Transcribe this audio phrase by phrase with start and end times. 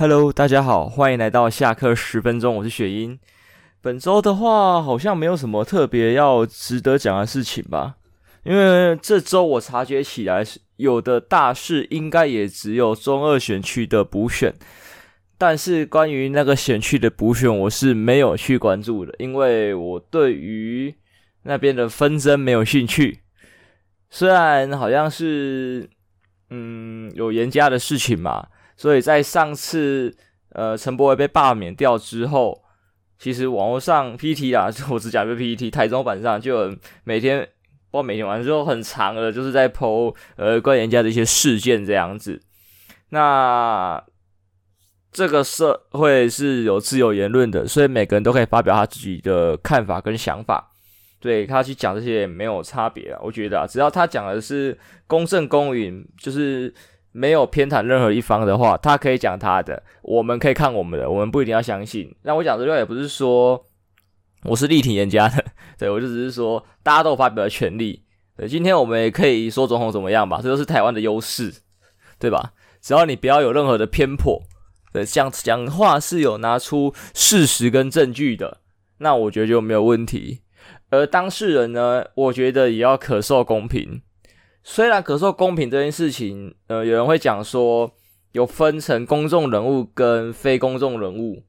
[0.00, 3.18] Hello，大家好，欢迎来到下课十分钟，我是雪英。
[3.80, 7.96] 本周的话，好像没有什么特别要值得讲的事情吧，
[8.44, 10.44] 因为这周我察觉起来
[10.76, 14.54] 有的大事应该也只有中二选区的补选，
[15.36, 20.94] 但是关于那个选区的补选，我是没有去关注的，因为我对于
[21.42, 23.18] 那边的纷争没有兴趣。
[24.10, 25.90] 虽然好像是
[26.50, 28.46] 嗯有严家的事情嘛，
[28.78, 30.16] 所以在上次
[30.52, 32.64] 呃陈柏惟被罢免掉之后。
[33.20, 37.48] 其实网络上 PTT 啊， 我只讲个 PT，台中版上就有每天，
[37.90, 42.40] 不每天晚上就很长的，就是在 po 呃关于人家的一些事件这样子。
[43.08, 44.00] 那
[45.10, 50.70] 这个社会是有自由言论的，所以每个人都可以发表他自己的看法跟想法。
[51.18, 56.72] 对，他去讲这些也没有差别啊，我觉得啊，只要他讲的是公正公允，就是。
[57.18, 62.14] 没有偏袒任何一方的话，他可以讲他的，我们可以看我们的，我们不一定要相信。
[62.22, 63.60] 那我讲这句话也不是说
[64.44, 65.44] 我是力挺严家的，
[65.76, 68.04] 对，我就只是说大家都有发表的权利。
[68.36, 71.52] 对，今天我们也可以说总统怎么样吧，这都是台湾的优势，
[72.20, 72.52] 对吧？
[72.80, 74.40] 只要你不要有任何的偏颇，
[74.92, 78.58] 对，讲讲话是有拿出事实跟证据的，
[78.98, 80.42] 那我觉得就没有问题。
[80.90, 84.02] 而当事人呢，我觉得也要可受公平。
[84.70, 87.90] 虽然可受公平这件事情，呃，有人会讲说
[88.32, 91.42] 有分成公众人物跟非公众人物。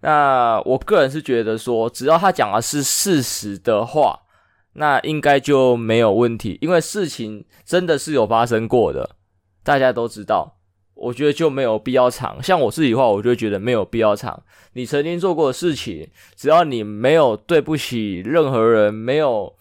[0.00, 4.20] 那我个人是觉得说，只要他讲的是事实的话，
[4.72, 9.10] 那应该就没有问题，因为事情真的是有发生过的，
[9.62, 10.56] 大家都知道。
[10.94, 12.42] 我觉得就没有必要藏。
[12.42, 14.42] 像我自己的话，我就觉得没有必要藏。
[14.72, 19.54] 你曾经做过的事情，只要你没有对不起任何人，没有。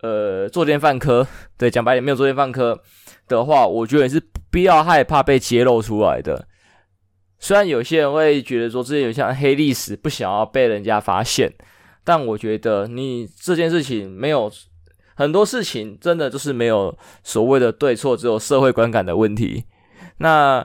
[0.00, 2.80] 呃，作奸犯科，对，讲白点，没有作奸犯科
[3.26, 6.46] 的话，我觉得也是不要害怕被揭露出来的。
[7.40, 11.52] 虽然有些人会觉得说这些有像黑历史，不想要被人家发现，
[12.04, 14.48] 但我觉得你这件事情没有
[15.16, 19.64] 很多事情，真的就是没有所谓的对错，只有社会观感的问题。
[20.18, 20.64] 那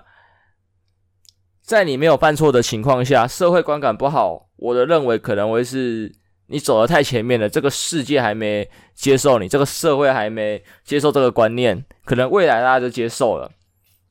[1.63, 6.13] 在你没有犯错的情况下，社会观感不好，我的认为可能会是。
[6.47, 13.49] 你走得太前面了，这个世界还没接受你，这个社会还没接受这个观念，可能未来大家就接受了，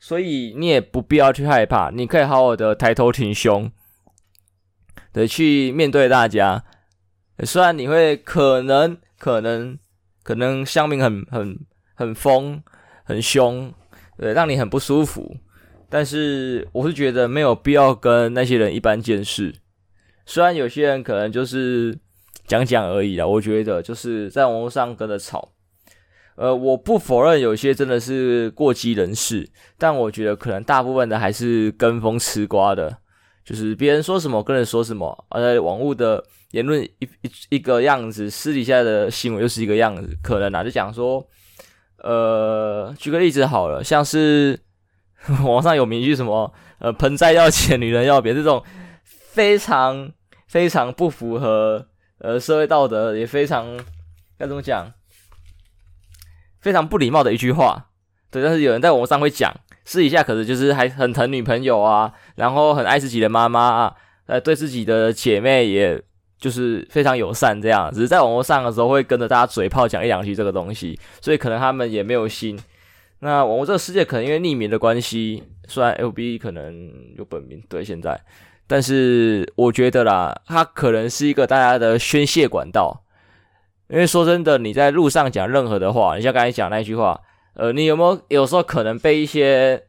[0.00, 3.70] 所以你也不必要去害怕，你可以好好的抬头挺胸
[5.12, 6.64] 的去面对大家。
[7.44, 9.78] 虽然你会可能可能
[10.22, 11.58] 可能乡民很很
[11.94, 12.62] 很疯
[13.04, 13.72] 很凶，
[14.16, 15.36] 对，让你很不舒服，
[15.90, 19.54] 但是我是觉得没有必要跟那些人一般见识。
[20.24, 21.98] 虽然有些人可能就是。
[22.52, 25.52] 讲讲而已啦，我觉得就是在网络上跟着吵，
[26.36, 29.48] 呃，我不否认有些真的是过激人士，
[29.78, 32.94] 但我觉得可能大部分的还是跟风吃瓜的，
[33.42, 41.26] 就是别人说什么跟着说什么，而且网络的言论一一一个样子，私底下的新闻又是一个样子，可能啊就讲说，
[42.02, 44.60] 呃，举个例子好了，像是
[45.42, 48.62] 网上有名句什么，呃，盆栽要钱，女人要别，这种
[49.06, 50.12] 非常
[50.48, 51.86] 非常不符合。
[52.22, 53.76] 呃，社会道德也非常
[54.38, 54.92] 该怎么讲？
[56.60, 57.88] 非常不礼貌的一句话，
[58.30, 58.40] 对。
[58.40, 59.52] 但是有人在网络上会讲，
[59.84, 63.96] 私底下可是就是还很疼女朋友啊，然后很爱自己的妈妈啊，
[64.26, 66.00] 呃，对自己的姐妹也
[66.38, 67.92] 就是非常友善这样。
[67.92, 72.56] 只是在网络上的时候会跟着大家嘴炮讲一两句这个东西，所以可能他们也没有心。
[73.18, 78.20] 那网络这个世界可能因为匿名的关系，虽然 FB 可能有本名，对，现在。
[78.66, 83.04] 但是我觉得啦，它可能是一个大家的宣泄管道。
[83.88, 87.20] 因为说真的，你在路上讲任何的话，你像刚才讲那句话，
[87.54, 89.84] 呃，你有没有有时候可能被一些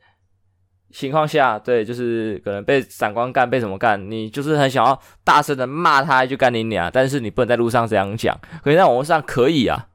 [0.91, 9.87] 情况下，对，就是可能被闪光干，被什么干，你就是很想要大声的骂他，就干你娘，但是你不能在路上这样讲，可以在网络上可以啊。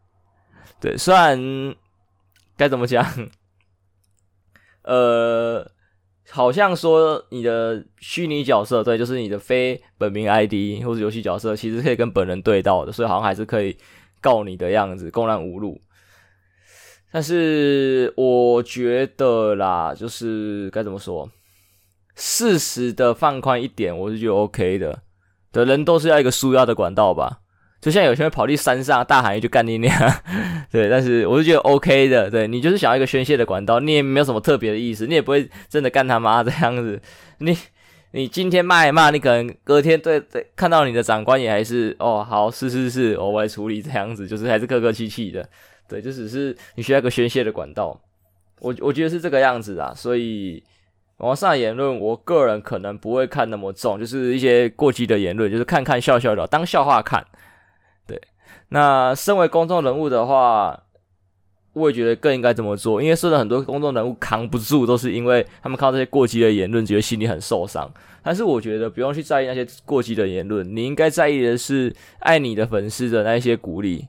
[0.80, 1.38] 对，虽然
[2.56, 3.04] 该怎么讲，
[4.84, 5.70] 呃。
[6.30, 13.76] 好像说你的虚拟角色，对，就是你的非本名 ID 或者游戏角色，其实可以跟本人对到的，所以好像还是可以
[14.20, 15.80] 告你的样子，公然侮辱。
[17.10, 21.30] 但是我觉得啦，就是该怎么说，
[22.14, 25.02] 适时的放宽一点，我是觉得 OK 的。
[25.50, 27.40] 的人都是要一个纾压的管道吧。
[27.80, 29.94] 就像有些人跑去山上大喊一句干你娘，
[30.68, 37.00] 对，但是我是觉得 OK 的，对，你就是想要一个宣泄的管道，你也没有什么特别的意思，你也不会真的干他妈这样子，
[37.38, 37.56] 你
[38.10, 45.48] 你今天骂一骂，你可能隔天对对看到你的长官也还是哦好是是是，我来处理这样子，就是还是客客气气的，
[45.88, 48.00] 对，就只是你需要一个宣泄的管道，
[48.58, 50.60] 我我觉得是这个样子啊，所以
[51.18, 57.24] 网上言论，我个人可能不会看那么重，就是一些过激的言论，就是看看笑笑的，当笑话看。
[58.70, 60.84] 那身为公众人物的话，
[61.72, 67.90] 我也觉得更应该这么做，因为说的很多公众人物扛不住，都是因为他们看到这些过激的言论，觉得心里很受伤。
[68.22, 74.06] 但是我觉得不用去在意那些过激的言论，你应该在意的是爱你的粉丝的那一些鼓励，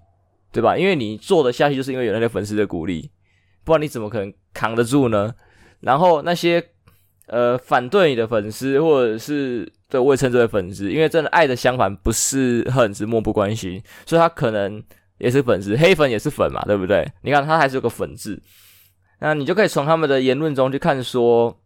[0.51, 0.77] 对吧？
[0.77, 3.11] 因为你做得下去，就是因为有那些粉丝的鼓励，
[3.63, 5.33] 不然你怎么可能扛得住呢？
[5.79, 6.61] 然后那些
[7.29, 14.83] 呃反对你的粉丝，或者是对我也称之为粉丝，因为真的爱的相反不是恨，是漠不关心，所以他可能。
[15.19, 17.05] 也是粉丝，黑粉也是粉嘛，对不对？
[17.23, 18.41] 你看他还是有个粉字，
[19.19, 21.59] 那你就可以从他们的言论中去看，说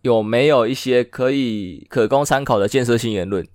[0.00, 3.46] 有没有一些可以可供参考的建设性言论。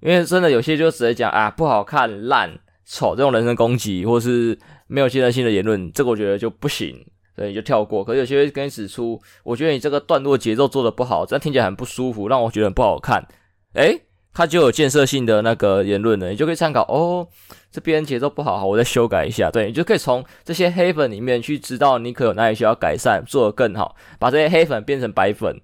[0.00, 4.58] 因为真的有些就直接讲啊不好看、烂、丑这种人身攻击，或是
[4.88, 6.94] 没有建设性的言论，这个我觉得就不行，
[7.34, 8.04] 所以你就跳过。
[8.04, 13.26] 可是有些会跟你指出，我觉得你这个段落节奏做的不好，这样听起来很不舒服，让我觉得很不好看。
[13.74, 14.02] 诶
[14.36, 17.28] 他就有建设性的那个言论了，你就可以参考哦。
[17.70, 19.48] 这边节奏不好，好，我再修改一下。
[19.48, 25.60] 对，你就可以从这些黑粉里面去知道你可有哪里需要改善，做得更好，把这些黑粉变成白粉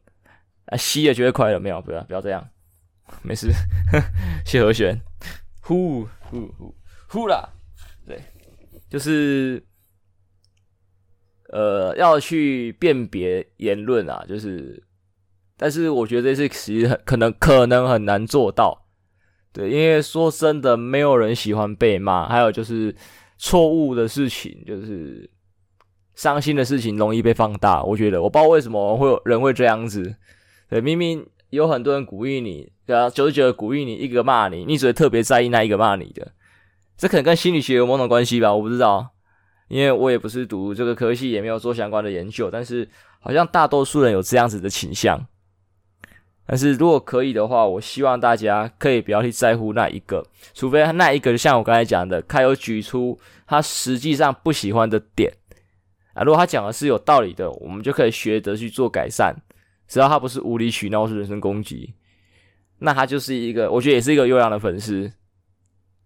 [0.67, 1.59] 啊，吸了就会快了。
[1.59, 2.47] 没有，不要不要这样，
[3.23, 3.51] 没事。
[4.47, 4.97] 谢和弦，
[5.63, 6.73] 呼呼呼
[7.09, 7.49] 呼啦，
[8.07, 8.21] 对，
[8.89, 9.61] 就是
[11.53, 14.83] 呃要去辨别言论啊，就是。
[15.63, 18.87] 但是我觉得这是其实很可能可能很难做到，
[19.53, 22.97] 对，因为说真的，没有人喜欢被骂，还有就是
[23.37, 25.29] 错误的事情，就是
[26.15, 27.83] 伤心的事情容易被放大。
[27.83, 30.17] 我觉得我不知道为什么会有人会这样子，
[30.71, 36.33] 对，明明有很多人鼓励你，对啊，九十九鼓励你，一个骂你，你只会特别在意那一个骂你的，
[36.97, 39.11] 这可能跟心理学有某种关系吧，我不知道，
[39.71, 42.87] 因为我也不是读这个科系，也没有做相关的研究，但是
[43.21, 45.25] 好像大多数人有这样子的倾向。
[46.45, 55.33] 但是如果可以的话，我希望大家可以不要去在乎那一个，除非那一个就像我刚才讲的，他有举出他实际上不喜欢的点
[56.15, 56.25] 啊。
[56.25, 59.33] 如果他讲的是有道理的，我们就可以学着去做改善。
[59.87, 61.95] 只要他不是无理取闹，是人身攻击，
[62.81, 65.13] 那他就是一个，我觉得也是一个优良的粉丝，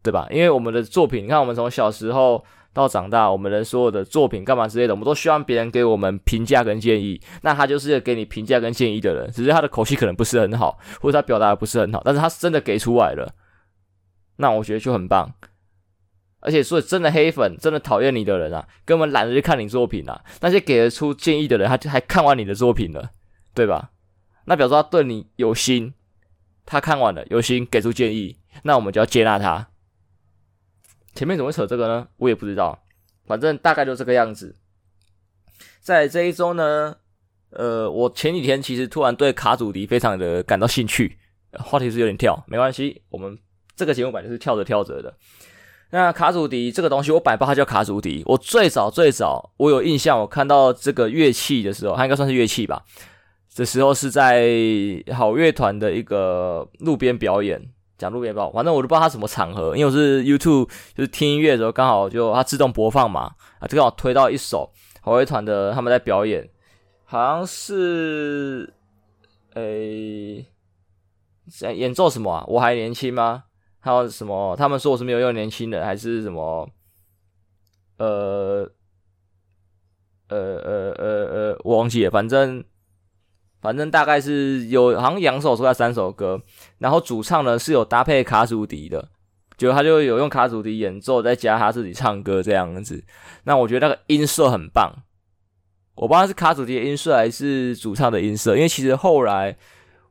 [0.02, 0.28] 对吧？
[0.30, 2.44] 因为我们的作品，你看我们从小时候。
[2.74, 7.18] 到长大，我们的所有的作品干嘛之类的，我们都希望别人给我们评价跟建议。
[7.40, 13.32] 那他就是给你评价跟建议的人，只是他的口气可能不是很好，或者他表达的不是很好，但是他是真的给出来了，
[14.36, 15.32] 那我觉得就很棒。
[16.40, 20.22] 而且所以真的黑粉，真的讨厌你的人啊，根本懒得去看你作品啊。
[20.42, 23.12] 那些给得出建议的人，他就还看完你的作品了，
[23.54, 23.92] 对吧？
[24.44, 25.94] 那表示他对你有心，
[26.66, 29.68] 他看完了有心给出建议，那我们就要接纳他。
[31.14, 32.08] 前面怎么会扯这个呢？
[32.16, 32.78] 我也不知道，
[33.26, 34.56] 反正大概就这个样子。
[35.80, 36.96] 在这一周呢，
[37.50, 41.16] 呃，我前几天其实突然对卡祖笛非常的感到兴趣，
[41.52, 43.38] 话题是有点跳，没关系，我们
[43.76, 45.14] 这个节目版就是跳着跳着的。
[45.90, 48.22] 那卡祖笛这个东西，我本来不它叫卡祖笛。
[48.26, 52.82] 我最早最早我有印象，我看到这个乐器的时候，它应该算是乐器吧。
[53.48, 54.50] 这时候是在
[55.14, 57.73] 好乐团的一个路边表演。
[58.04, 64.70] 讲路边报，反正我都不知道他什么场合，因为我是 YouTube，就是听音乐的时候刚好就它自动播放嘛，啊，就刚好推到一首
[65.00, 66.46] 好乐团的他们在表演，
[67.06, 68.74] 好像是，
[69.54, 70.46] 诶、欸，
[71.50, 72.44] 在演奏什么啊？
[72.46, 73.44] 我还年轻吗？
[73.80, 74.54] 还有什么？
[74.56, 76.68] 他们说我是没有用年轻人，还是什么？
[77.96, 78.70] 呃，
[80.28, 82.62] 呃呃呃呃，我忘记了，反正。
[83.64, 86.38] 反正大概是有好像两首歌还是三首歌，
[86.80, 89.08] 然后主唱呢是有搭配卡祖笛的，
[89.56, 93.02] 就他就有用卡祖笛演奏，再加他自己唱歌这样子。
[93.44, 94.92] 那我觉得那个音色很棒，
[95.94, 99.56] 我不知道是卡祖笛的音色还是主唱的音色，因为其实后来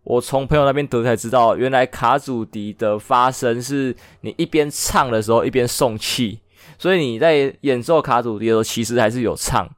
[0.04, 6.40] 我从朋友那边得才知道，原来卡祖笛的发声是你一边唱的时候一边送气，
[6.80, 9.70] 所以你在演奏卡祖笛的时候其实还是有唱。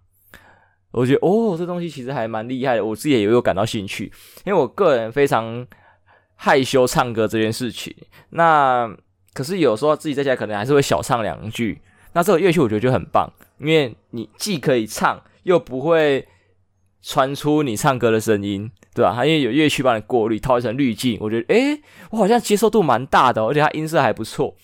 [0.95, 4.11] 我觉得哦，这东西其实还蛮厉害的，我自己也有感到兴趣，
[4.45, 5.67] 因为我个人非常
[6.35, 7.93] 害羞唱歌这件事情。
[8.29, 8.89] 那
[9.33, 11.81] 可是有时候自己在家可能还是会小唱两句。
[12.13, 16.25] 那这个乐器我觉得就很棒，因为你既可以唱，又不会
[17.01, 19.11] 传出你唱歌的声音，对吧？
[19.13, 21.77] 它因为有乐器帮你过滤，套一层滤镜，我觉得诶，
[22.11, 24.55] 我好像接受度蛮大的，而且它音色还不错。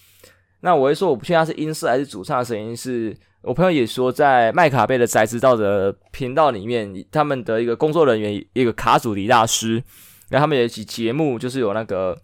[0.61, 3.13] 那我会说，我不确定它是音色还是主唱的声音是。
[3.43, 9.83] 我朋友也说，在麦卡贝的宅知道的频道里面，他们的一个工作人员，一个卡祖笛大师，
[10.29, 12.19] 然后他们有一期节目，就是有那个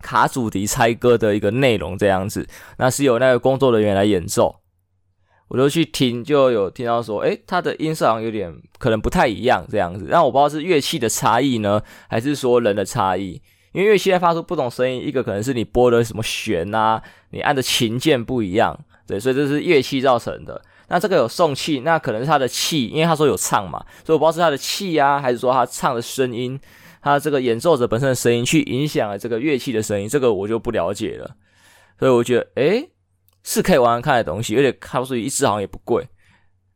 [0.00, 2.46] 卡祖笛猜歌的一个内容这样子，
[2.78, 4.56] 那是有那个工作人员来演奏。
[5.48, 10.08] 我就去听，就有听到说，诶，他的音色好像有点可能不太一样这样子。
[10.10, 13.42] 但我不知道是乐器的差异呢，还是说人的差异。
[13.72, 20.58] 因为乐器在发出不同声音，一个可能是你拨的什么弦啊，你按的琴键不一样，对，所以这是乐器造成的。
[20.88, 26.58] 那这个有送气，那可能是他的气，因为他说有唱嘛，所以我不知道是他的气啊，还是说他唱的声音，
[27.02, 31.36] 他这个演奏者本身的声音去影响了这个乐器的声音，这个我就不了解了。
[31.98, 32.90] 所以我觉得，诶，
[33.42, 36.08] 是可以玩玩看的东西，而且看出去一支好像也不贵。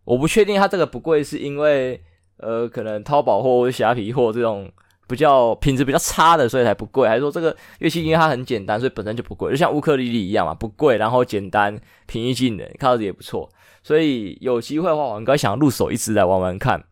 [0.04, 2.02] 我不确定他这个不贵是因为，
[2.36, 4.70] 呃，可能淘宝货或者虾皮货这种。
[5.06, 7.08] 比较品质比较差的，所以才不贵。
[7.08, 13.48] 还是说这个乐器因为它很简单，所以本身就不贵，就像乌克丽丽一样嘛，不贵，然后简单，平易近人，看上去也不错。
[13.82, 16.82] 所以有机会的话，我应该想入手一支来玩玩看，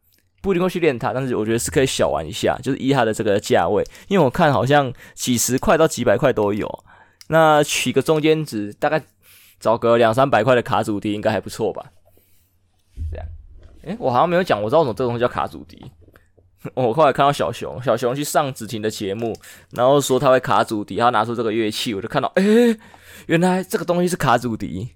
[0.40, 6.84] 不一定会去练它，但是我觉得是可以小玩一下，就是依它的这个价位，因为我看好像几十块到几百块都有。
[7.28, 9.02] 那取个中间值，大概
[9.58, 11.86] 找个两三百块的卡祖笛应该还不错吧？
[13.10, 13.26] 这样，
[13.82, 15.90] 诶，我好像没有讲，我知道什么这个东西叫卡祖笛。
[16.74, 19.36] 我后来看到小熊，小熊去上子婷的节目，
[19.70, 22.42] 然后说他会卡祖笛，他拿出这个乐器，我就看到，哎、
[23.26, 24.88] 原来这个东西是卡祖笛。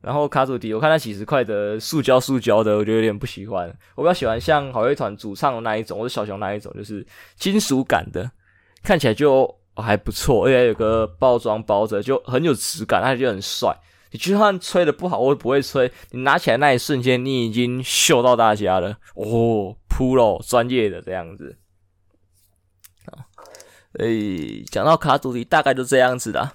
[0.00, 3.72] 然后卡祖笛，我看它几十块的塑胶塑胶的，我就有点不喜欢。
[3.94, 8.28] 我比较喜欢像好乐团主唱的那一种，或者小熊那一种，就是金属感的，
[8.82, 13.72] 看起来就还不错，而且有个包装包着，就很有质感，它就很帅。
[14.12, 15.90] 你就算吹的不好，我也不会吹。
[16.10, 21.58] 你拿起来那一瞬间，你已经秀到大家了哦，Pro 专业的这样子。
[23.06, 23.24] 啊，
[23.98, 26.52] 诶，讲到卡祖笛，大概就这样子的。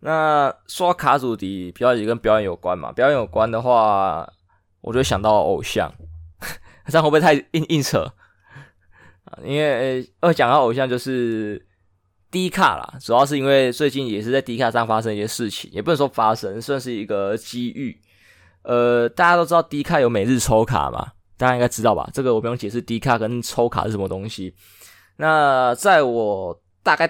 [0.00, 2.90] 那说卡祖笛，表演跟表演有关嘛？
[2.90, 4.32] 表演有关的话，
[4.80, 5.92] 我就想到偶像，
[6.88, 8.10] 这样会不会太硬硬扯？
[9.24, 11.66] 啊，因为呃，讲到偶像就是。
[12.32, 18.00] 低卡啦，主要是因为最近也是在低卡上发生一些事情，也不能说发生，算是一个机遇。
[18.62, 22.08] 呃，大家都知道低卡有每日抽卡嘛，大家应该知道吧？
[22.12, 24.54] 这个我不用解释低卡跟抽卡是什么东西。
[25.18, 27.08] 那在我大概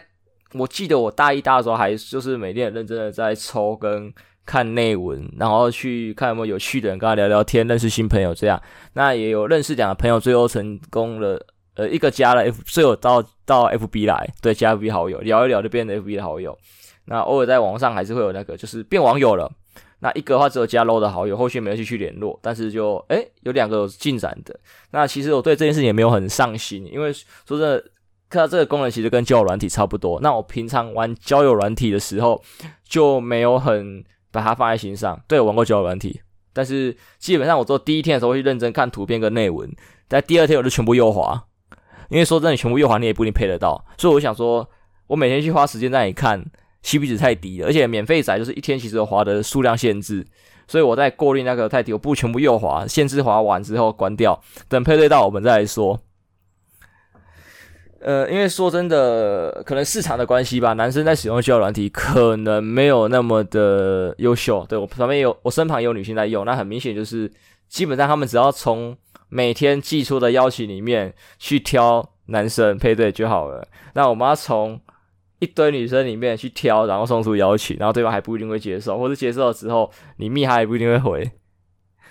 [0.54, 4.12] 我记得我大一大的时候，还就是每天很认真的在抽跟
[4.44, 8.60] 看内文，然后去看有没有有趣的人跟他聊聊天，认识新朋友这样。
[8.94, 11.46] 那也有认识两个朋友，最后成功了。
[11.74, 16.56] 呃，一个加了 F，最后到到 FB 来，对，加 FB 好友，聊一聊就变成 FB 的好友。
[17.06, 19.50] 那偶尔在网上还是会有那个，就是变网友了。
[20.00, 24.58] 那一个的话只有加 low 的好友，后续没有继续联络，但是就诶有两个有进展的。
[24.90, 27.82] 那其实我对这件事情也没有很上心，因为说真的，
[28.28, 30.20] 看到这个功能其实跟交友软体差不多。
[30.20, 32.42] 那我平常玩交友软体的时候
[32.84, 35.18] 就没有很把它放在心上。
[35.28, 36.20] 对，我玩过交友软体，
[36.52, 39.70] 但是基本上我做第一天的时候会认真看图片跟内文，
[40.08, 41.44] 但第二天我就全部右滑。
[42.08, 44.68] 因为说真的，全部右滑你也不一定配得到，所以我想说，
[45.06, 46.44] 我每天去花时间在那里看
[46.84, 50.26] ，CP 值太低了，而且免费仔就是一天其实有滑的数量限制，
[50.66, 56.00] 所以我在过滤那个太低，我不全部右滑，限制滑完之后关掉，等配对到我们再来说。
[58.04, 64.66] 呃，因为说真的，可能市场的关系吧，男生在使用交友软体可能没有那么的优秀。
[64.68, 67.30] 对，我旁边有，我身旁有女性在用，那很明显就是
[67.68, 68.96] 基本上他们只要从
[69.34, 73.66] 每天寄出的邀请里面去挑男生配对就好了。
[73.94, 74.78] 那我们要从
[75.38, 81.30] 一堆女生里面去挑，然后送出邀请，然后对方还不一定会接受，或者接受了之后你密他也不一定会回。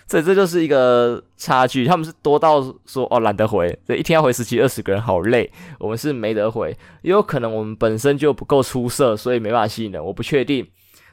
[0.07, 1.85] 所以这就是一个差距。
[1.85, 5.47] 他们是多到说哦懒得回，这一天要回十几二十个人好累。
[5.77, 10.03] 我们是没得回，也有可能我们本身就不够出色，所以没办法吸引人。
[10.03, 10.67] 我不确定。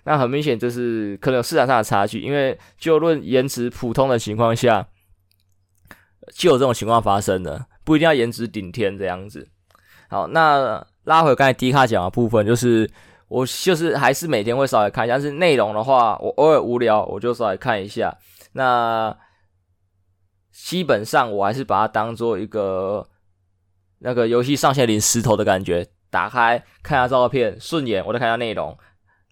[0.05, 4.89] 那很明显就是可能有市场上的差距，因为就论颜值普通的情况下。
[6.35, 9.49] 就有这种情况发生的，不一定要颜值顶天这样子。
[10.09, 12.91] 好，那拉回刚才迪卡讲的部分，就是
[13.29, 18.17] 我就是还是每天会稍微看一下，但是内容的话，我偶尔无聊我就稍微看一下。
[18.53, 19.17] 那
[20.53, 23.07] 基本上我还是把它当做一个
[23.99, 28.77] 那个游戏上线领石头的感觉，打开看下照片顺眼，我再看下内容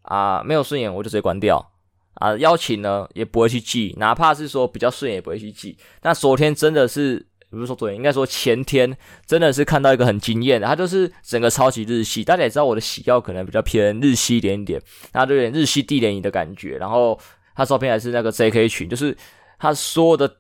[0.03, 1.73] 啊，没有顺眼我就直接关掉。
[2.17, 5.77] 啊，邀请呢也不会去记，哪怕是说比较顺也不会去记。
[6.03, 8.97] 那昨天真的是，不是说昨天，应该说前天，
[9.27, 12.25] 真的是看到一个很惊艳的，他就是整个超级日系。
[12.25, 14.81] 大家也知道我的喜好可能比较偏日系一点点，
[15.13, 16.79] 那就有点日系地联谊的感觉。
[16.79, 17.19] 然后
[17.55, 19.15] 他照片还是那个 JK 群，就是
[19.59, 20.37] 他说的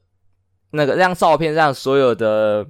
[0.71, 2.66] 那个那张照片上所有的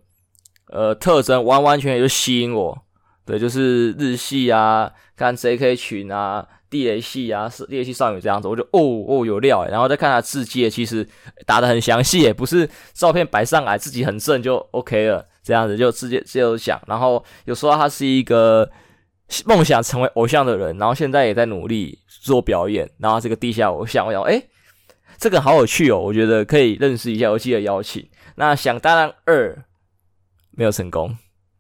[0.71, 2.77] 呃特征，完完全全就吸引我。
[3.25, 6.49] 对，就是日系啊，看 JK 群啊。
[6.77, 11.07] 地雷系啊，是地雷系少女这样子，我就哦哦有料，然后再看他字迹，其实
[11.47, 18.71] 打的很详细也，不是照片摆上来自己很正就 OK 了，这样子就直接直接有讲，然后有说他是一个
[19.47, 24.43] 梦想成为偶像的人，然后现在也在努力，做表演，然后这个地下偶像，我想，哎，
[25.19, 28.07] 这个好有趣哦，我觉得可以认识一下，我记得邀请。
[28.37, 29.65] 那想当然二
[30.51, 31.17] 没有成功，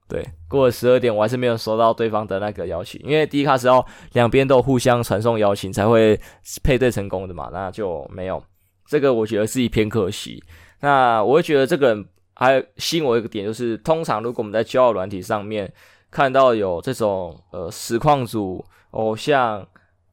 [0.08, 6.18] 对，过了十二点，我还是没有收到对方的那个邀请，因为第一卡是要两边都互相传送邀请才会
[6.62, 8.42] 配对成功的嘛，那就没有。
[8.86, 10.40] 这个我觉得是一偏可惜。
[10.80, 15.72] 那我会觉得这个人还吸引我一个点，就是通常如果我们在交友软体上面
[16.08, 19.66] 看到有这种呃实况组、偶像、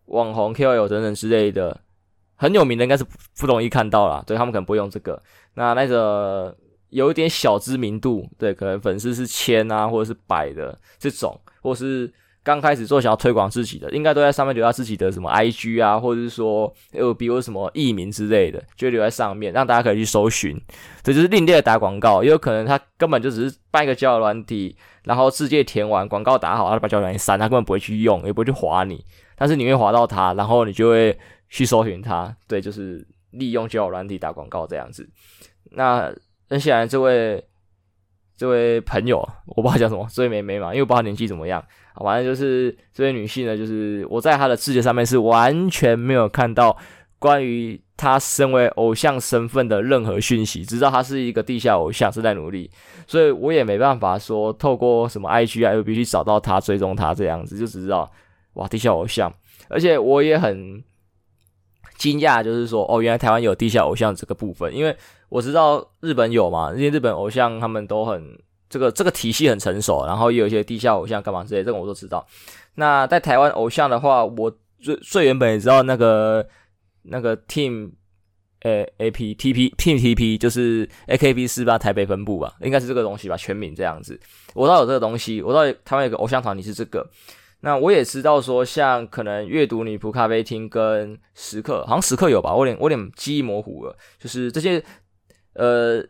[0.06, 1.80] 网红、KOL 等等之类的
[2.36, 3.06] 很有名的，应该是
[3.40, 4.24] 不容易看到啦。
[4.26, 5.22] 对，他们可能不用这个。
[5.54, 6.58] 那那个
[6.94, 12.12] 有一点小知名度，对，可能粉丝是千啊，或者是百的这种，或是。
[12.46, 20.62] 刚开始做想要推广自己的，应该都在上面留下自己的什么 IG 啊，或者是说呃比如什么艺名之类的，就留在上面，让大家可以去搜寻。
[21.02, 29.06] 这就是另类的打广告，也有可能他根本就只是办一个交友软体，然后世界填完广告打好，他就把交友软体删，他根本不会去用，也不会去划你，
[29.38, 32.36] 但是你会划到他，然后你就会去搜寻他。
[32.46, 35.10] 对，就是利用交友软体打广告这样子。
[35.72, 36.14] 那
[36.60, 37.44] 接下来这位。
[38.36, 41.64] 这位朋友，我不知道叫什么，这位妹妹嘛，因为我不知道年纪怎么样。
[42.04, 46.76] 反正就是这位女性呢，就是我在她的世界上面是完全没有看到
[47.20, 52.70] 关于她身为偶像身份的任何讯息，只知道她是一个地下偶像，是在努力，
[53.06, 58.12] 所以我也没办法说透过什么 IG 啊、FB 去找到她、追踪她这样子，就只知道
[58.54, 59.32] 哇，地下偶像。
[59.70, 60.84] 而且我也很
[61.98, 64.98] 惊讶，就是说哦，原来台湾有地下偶像这个部分，因为。
[65.34, 72.24] 我知道日本有嘛，因为日本偶像他们都很这个这个体系很成熟，然后也有一些地下偶像干嘛之类，这个我都知道。
[72.76, 76.48] 那在台湾偶像的话，我最最原本也知道那个
[77.02, 77.94] 那个 Team
[78.62, 84.20] 呃 A P T P Team T P 就是 A K B 四八台北分部吧，应该是这个东西吧，全名这样子。
[84.54, 87.10] 我知道有这个东西，我知道台湾有个偶像团体是这个。
[87.62, 94.84] 那我也知道说，像可能阅读女仆咖啡厅跟时刻，好像时刻有吧，我有点我有点记忆模糊了，就是这些。
[95.54, 96.04] 呃，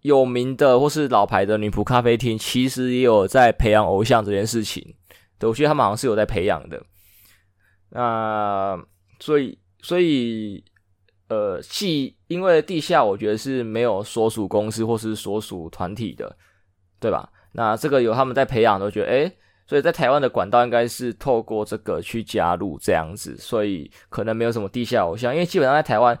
[0.00, 4.94] 有名的或是老牌的女仆咖啡厅，其实也有在培养偶像这件事情。
[5.38, 6.82] 对，我觉得他们好像是有在培养的。
[7.90, 8.78] 那
[9.20, 10.64] 所以，所以，
[11.28, 16.36] 呃，既因为地下，我觉得是没有所属公司或是所属团体的，
[17.00, 17.30] 对吧？
[17.52, 19.32] 那这个有他们在培养都，觉得，诶，
[19.66, 26.18] 所以在台湾的管道应该是透过这个去加入这样子，所以可能没有什么地下偶像，因为基本上在台湾。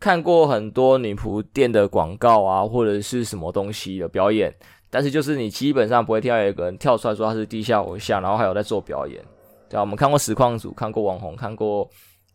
[0.00, 4.54] 看过很多女仆店的广告啊，或者是什么东西的表演，
[4.90, 9.20] 但是就是你基本上不会听到有个人跳出来说他是地下偶像，然后还有在做表演，
[9.68, 9.80] 对吧？
[9.80, 11.88] 我们看过实况组，看过网红，看过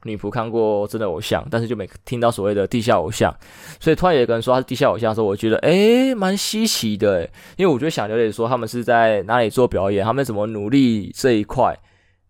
[0.04, 3.34] 女仆，看过真的偶像，但是就没听到所谓的地下偶像。
[3.80, 7.24] 所以突然有一个人说他是地下偶像的时候，我觉得诶蛮稀奇的，
[7.56, 11.74] 因为我就想了解说他们是在哪里做表演，他们怎么努力这一块，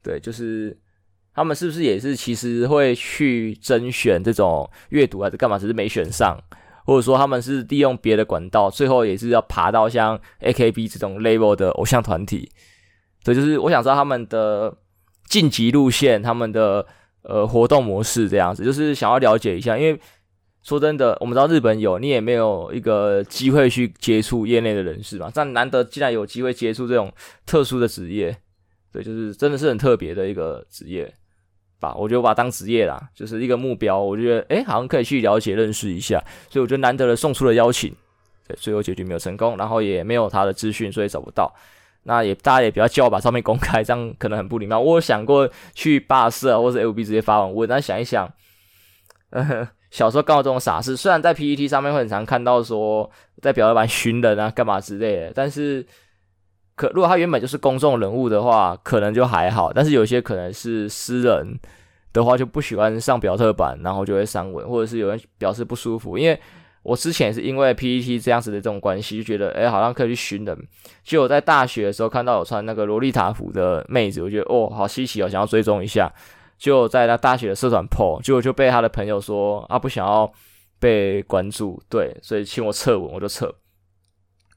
[0.03, 0.77] 对，就是。
[1.35, 5.57] 他们是不是也是其实会去甄选这种阅读还是干嘛？
[5.57, 6.39] 只是没选上，
[6.85, 12.49] 或者说他们是利用别的管道，最后也是要爬到像 AKB 这种 level 的偶像团体。
[13.23, 14.77] 所以就是我想知道他们的
[15.27, 16.85] 晋级路线，他们的
[17.23, 19.77] 呃活动模式这样子，就是想要了解一下。
[19.77, 19.99] 因为
[20.61, 25.31] 说真的，我们知道日本有，你也没有一个机会去接触业内的人士嘛。
[25.33, 27.11] 但难得既然有机会接触这种
[27.45, 28.37] 特殊的职业，
[28.91, 31.11] 对，就是真的是很特别的一个职业。
[31.83, 33.99] 吧，我觉得我把它当职业啦，就是一个目标。
[33.99, 36.17] 我觉得，诶，好像可以去了解、认识一下。
[36.49, 37.93] 所以我觉得难得的送出了邀请，
[38.47, 41.53] 对，最后结局没有成功，然后也没有他的资讯，所以找不到。
[42.03, 44.79] 那也大家也不要叫我把照片公开，这样可能很不礼貌。
[44.79, 48.31] 我有想过去霸社或者 FB 直接发文问，但想一想，
[49.31, 50.95] 呃，小时候干过这种傻事。
[50.95, 55.85] 虽然在 PTT 上面会很常看到说在表演板 寻人啊、干嘛之类的，但是。
[56.75, 59.71] 可如果他原本就是公众人物的话，可能就还好。
[59.71, 61.59] 但是有些可能是私人
[62.12, 66.17] 的话，就不喜欢上表特版，然后就会删文，或者是有人表示不舒服。
[66.17, 66.39] 因为
[66.81, 70.67] 我之前是因为 PPT 这样子的这种关系，就觉得诶好像可以去寻人。
[71.03, 76.12] 就我在大学的时候看到有穿那个洛丽塔服的妹子，我觉得哦好稀奇哦，想要追踪一下。
[76.57, 80.31] 就在他大学的社团 po，结果就被他的朋友说啊不想要
[80.79, 83.53] 被关注，对，所以请我撤文，我就撤，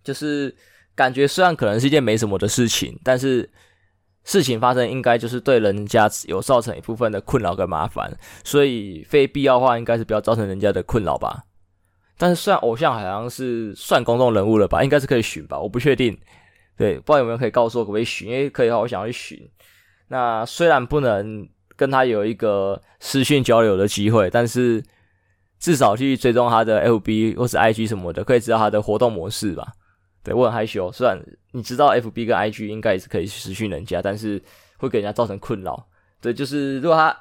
[0.03, 0.55] 就是。
[0.97, 3.49] 感觉虽然可能是一件没什么的事情，但是
[4.25, 11.45] 事情发生应该就是对人家有造成一部分的困扰跟麻烦，所以非必要的话应该是不要造成人家的困扰吧。
[12.19, 16.19] 但是虽然偶像好像是算公众人物了吧，应该是可以寻吧，我不确定。
[16.77, 18.29] 对，不知道有没有可以告诉我可不可以寻？
[18.29, 19.49] 因为可以的话，我想要去寻。
[20.09, 24.83] 那虽然不能跟他有一个私讯交流的机会，但是
[25.59, 29.73] 至少去追踪他的 FB 或是 IG 什么的，可以知道他的活动模式吧。
[30.27, 30.91] 对，我很害羞。
[30.91, 31.17] 虽然
[31.53, 34.43] 你知道 FB 跟 IG 应该也是可以私讯人家，但是
[34.77, 35.87] 会给人家造成困扰。
[36.21, 37.17] 对，就是如果他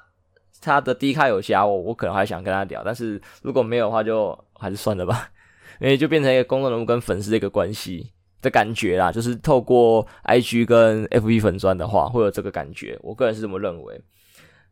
[0.60, 5.30] 他的 D 卡有加我，我可能还想跟他聊，但是如果没有的话，就还是算了吧，
[5.80, 14.02] 因为就变成一个公众人物跟粉丝的一个关系的感觉啦，就是透过 IG 跟 FB 粉钻的话，会有这个感觉，我个人是这么认为。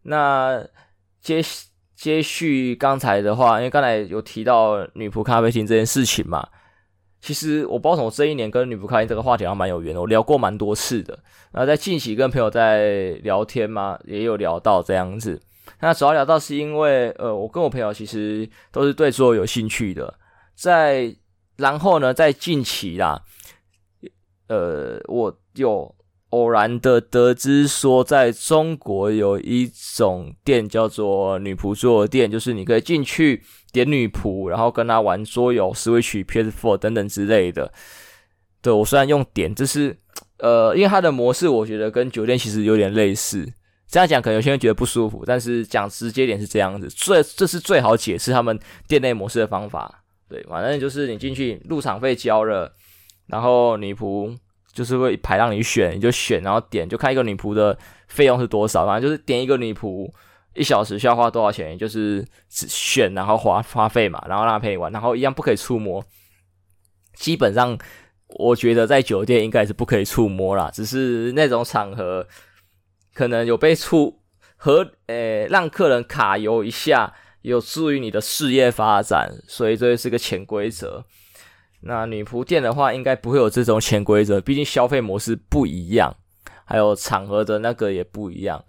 [0.02, 0.66] 那
[1.22, 1.40] 接
[1.96, 6.50] 接续刚才的话，因为刚才有提到女仆咖啡厅这件事情嘛。
[7.24, 11.18] 其实我不知道为什么这一年跟女仆咖啡这个话题还蛮有缘的，我聊过蛮多次的。
[11.54, 15.42] 然后在近期跟朋友在聊天嘛，也有聊到这样子。
[15.80, 20.14] 那主要聊到是因为，呃，我跟我朋友其实都是对桌有兴趣的。
[20.54, 21.16] 在
[21.56, 23.24] 然后呢，在近期啦，
[24.50, 25.96] 呃，我有。
[26.34, 37.74] 偶然的得知说，在中国有一种店叫做女仆桌游店，就是你可以进去点女仆，然后跟她玩桌游、Switch、PS4 等等之类的。
[38.62, 39.98] 对，我虽然用点，就是
[40.38, 43.52] 呃，因为它的模式我觉得跟酒店其实有点类似。
[43.88, 48.58] 这样讲可能有些人觉得不舒服，但是讲直接点是这样子，最这是最好解释他们
[48.88, 50.04] 店内模式的方法。
[50.30, 52.72] 对，反正就是你进去入场费交了，
[53.28, 54.38] 然后女仆。
[54.74, 58.88] 就是会排让你选，你就选，然后点，就看一个女仆的费用是多少。
[58.88, 60.12] 反正就是点一个女仆，
[60.56, 66.04] 一小时需要花多少钱，就是只选，然后花花费嘛，然后让他陪你玩，然后一样不可以触摸。
[67.16, 67.78] 基本上，
[68.28, 72.28] 我觉得在酒店应该是不可以触摸啦，只是那种场合
[73.14, 74.22] 可能有被触
[74.56, 81.06] 和诶让客人卡油一下，有助于你的事业发展，所以这是个潜规则。
[81.82, 86.16] 那女仆店的话，应该不会有这种潜规则，毕竟消费模式不一样，
[86.64, 88.64] 还有场合的那个也不一样，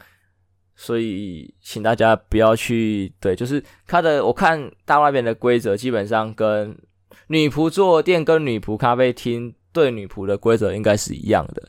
[0.77, 6.77] 所以请大家不要去对，就是它的我看大外边的规则，基本上跟
[7.29, 11.69] 女仆坐垫跟女仆咖啡厅对女仆的规则应该是一样的，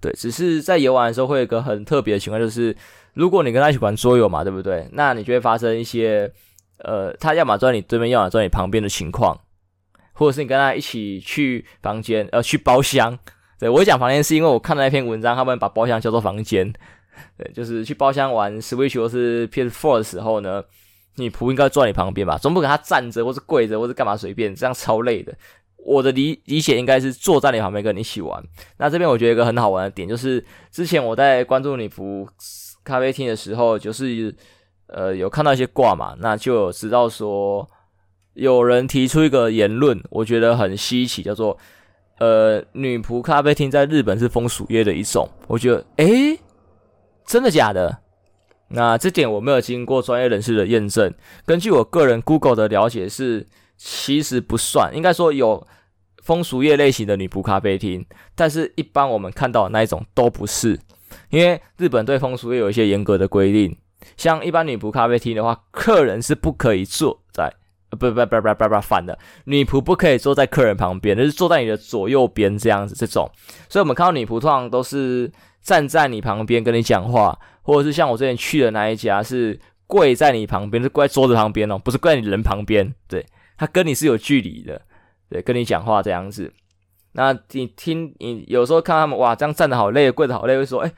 [0.00, 2.76] 对，只是在游玩的时候会有一个很特别的情况，就是
[3.14, 4.88] 如果你跟他一起玩桌游嘛，对不对？
[4.92, 6.30] 那你就会发生一些
[6.78, 9.38] 呃，他要么坐在你对面，要么坐在你旁边的情况。
[10.18, 13.18] 或者是你跟他一起去房间，呃，去包厢。
[13.58, 16.72] 对，我讲房间是因为我看到那篇文章，他们把包厢叫做房间。
[17.38, 20.62] 对，就是去包厢玩 Switch 或是 PS4 的时候呢，
[21.16, 22.36] 女仆应该坐在你旁边吧？
[22.38, 25.34] 总不可能他站着或是跪着或是干嘛随便，这样超累的。
[25.76, 28.42] 我的理理解应该是坐在你旁边跟你一起玩。
[28.78, 32.26] 那这边我觉得一个很好玩的点就是，之前我在关注女仆
[32.84, 34.34] 咖啡厅的时候，就是
[34.88, 37.68] 呃有看到一些挂嘛，那就有知道说。
[38.34, 41.56] 有人提出一个言论，我觉得很稀奇，叫做
[42.20, 45.26] “呃，女仆咖啡厅在日本是风俗业的一种”。
[45.48, 46.38] 我觉得，诶，
[47.26, 47.98] 真的假的？
[48.68, 51.12] 那这点我没有经过专业人士的验证。
[51.44, 55.66] 根据我个人 Google 的了解是，其实不算，应该说有
[56.22, 60.78] 风俗业类型的女仆咖啡厅，但是一般我们看到的那一种都不是，
[61.30, 63.76] 因为日本对风俗业有一些严格的规定，
[64.16, 67.52] 像一般女仆咖啡厅的话，客人是不可以坐在。
[67.88, 72.96] 不不不不不不，反的，女仆不可以坐在客人旁边，就是坐在你的左右边这样子。
[72.96, 73.30] 这种，
[73.68, 75.30] 所以我们看到女仆通常都是
[75.66, 82.94] 站在你旁边跟你讲话，或者是像我之前去的那一家是跪在你旁边，是跪在桌子旁边哦，不是跪在你人旁边。
[83.08, 83.26] 对，
[83.58, 84.80] 他跟你是有距离的，
[85.28, 86.52] 对，跟你讲话这样子。
[87.12, 90.92] 那你听，你有时候看他们哇，这样站得好累，跪得好累，会说，哎，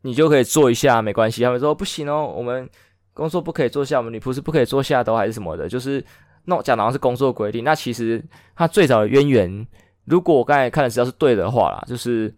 [0.00, 1.44] 你就可以坐一下，没关系。
[1.44, 2.68] 他们说不行哦，我们。
[3.14, 5.68] 工作不可以坐下，我们女仆是不可以坐下的，还是什么的？
[5.68, 6.02] 就是
[6.46, 7.62] 那讲的是工作规定。
[7.62, 8.24] 那其实
[8.56, 9.66] 它最早的渊源，
[10.06, 12.34] 如果我刚才看的资料是对的话啦，就是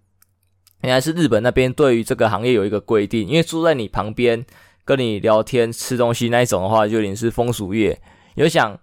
[0.84, 4.44] 原来是日本那边对于这个行业有一个规定，因为坐在你旁边
[4.84, 7.98] 跟你聊天、吃东西那一种的话，就有点是风俗业。
[8.34, 8.78] 有想，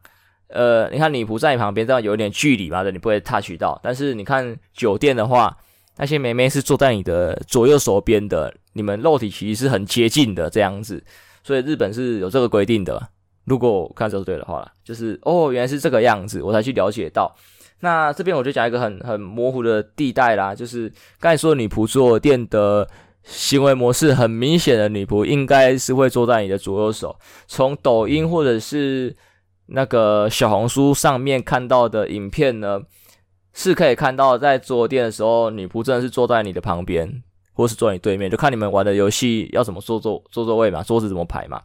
[0.48, 3.80] 呃，你看女仆在你旁边这样有一点距离嘛，的，你不会 touch 到。
[3.84, 5.56] 但是你看酒店的话，
[5.98, 11.04] 那些妹妹是坐在你的左右手边的，你们肉体其实是很接近的这样子。
[11.44, 13.10] 所以日本是有这个规定的，
[13.46, 17.36] 如果我看这对的话，就是哦，原来是这个样子，我才去了解到。
[17.82, 22.88] 那这边我就讲一个很很模糊的地带啦，就是刚才说女仆坐垫的
[23.24, 27.16] 行为模式，很明显的女仆应该是会坐在你的左右手。
[27.48, 29.16] 从抖音或者是
[29.68, 32.82] 那个小红书上面看到的影片呢，
[33.54, 37.22] 是可以看到在桌游店的时候，女仆真的是坐在你的旁边。
[37.54, 41.62] 或是坐你对面，就看你们玩的游戏要怎么坐坐坐座位嘛，桌子怎么排嘛。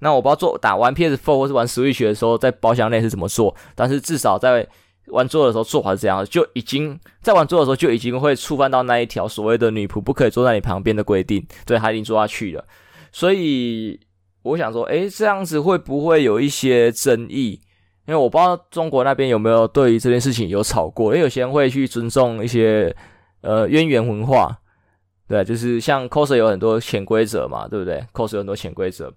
[0.00, 4.68] 那我不知道做打完 PS4 或是玩 Switch 的时候，在包厢内是怎么坐，但是至少在
[5.06, 12.64] 玩桌的时候做法是这样，就已经在玩桌的时候就已经会触犯到那一条所谓的女仆不可以坐在你旁边的规定，对，他已经坐下去了。
[13.12, 13.98] 所以
[14.42, 17.60] 我想说，诶，这样子会不会有一些争议？
[18.06, 22.94] 因为我不知道中国那边有没有对于这件事情有吵过，因为有些人会去尊重一些
[23.42, 24.56] 呃渊源文化。
[25.28, 29.12] 对，就是像 cos 有很多潜规则嘛，对不对？cos 有很多潜规则，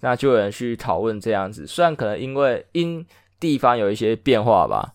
[0.00, 1.66] 那就有人去讨论这样子。
[1.66, 3.06] 虽然可能因为因
[3.40, 4.93] 地方有一些变化吧，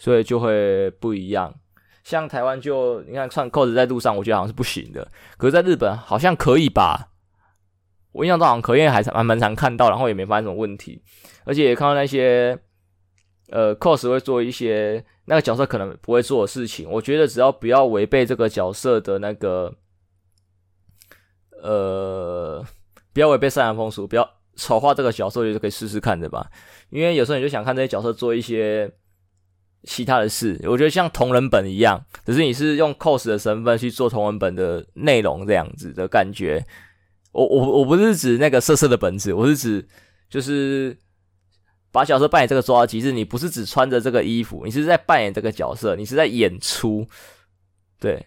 [0.00, 1.54] 所以就会不一样。
[2.02, 7.10] 像台湾就你看穿 cos 在路上，我觉得好像是不行的，可是在日本好像可以吧？
[8.12, 11.00] 我印象中好像可以，因为还蛮蛮常看到，然后也没发生什么问题，
[11.44, 12.58] 而且也看到那些
[13.50, 16.90] 呃 cos 会做一些那个角色可能不会做的事情。
[16.90, 19.72] 我觉得只要不要违背这个角色的那个
[21.62, 22.64] 呃，
[23.12, 26.50] 不要违背善良风俗，不要丑化这个角色，也是可以试试看的吧。
[26.88, 28.90] 因为有时候你就想看这些角色做一些
[29.84, 36.64] 其他的事，我觉得像同人本一样，只是你是用 cos 的身份去做同人本的内容这样子的感觉。
[37.32, 39.88] 我我我不是指那个色色的本子，我是指
[40.28, 40.96] 就是
[41.92, 43.12] 把角色扮演这个抓到极致。
[43.12, 47.06] 你不是只穿着这个衣服，你是在扮演这个角色，你是在演出。
[47.98, 48.26] 对，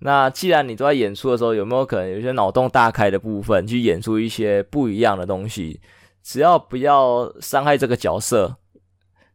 [0.00, 5.80] 那既然你都在演出的时候，有没有可能有些脑洞大开的部分，去演出一些不一样的东西？
[6.22, 8.56] 只要不要伤害这个角色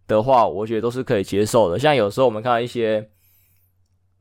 [0.09, 1.79] 的话，我觉得都是可以接受的。
[1.79, 3.09] 像有时候我们看到一些。